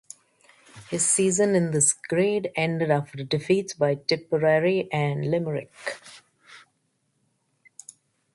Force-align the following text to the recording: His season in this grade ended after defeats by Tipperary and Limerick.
His 0.89 1.05
season 1.05 1.53
in 1.53 1.69
this 1.69 1.93
grade 1.93 2.51
ended 2.55 2.89
after 2.89 3.23
defeats 3.23 3.75
by 3.75 3.93
Tipperary 3.93 4.89
and 4.91 5.29
Limerick. 5.29 5.71